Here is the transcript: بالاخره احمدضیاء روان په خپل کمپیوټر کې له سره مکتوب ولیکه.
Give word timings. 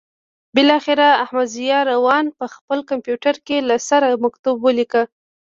بالاخره 0.55 1.07
احمدضیاء 1.23 1.83
روان 1.91 2.25
په 2.37 2.45
خپل 2.55 2.79
کمپیوټر 2.89 3.35
کې 3.47 3.57
له 3.69 3.77
سره 3.89 4.07
مکتوب 4.23 4.57
ولیکه. 4.63 5.01